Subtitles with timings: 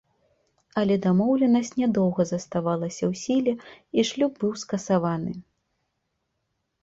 [0.81, 3.53] Але дамоўленасць нядоўга заставалася ў сіле,
[3.97, 5.31] і шлюб быў скасаваны.